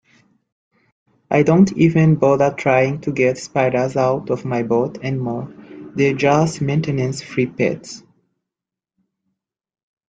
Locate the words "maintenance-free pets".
6.59-8.01